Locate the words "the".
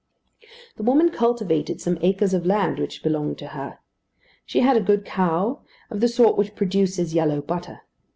0.77-0.81, 5.99-6.07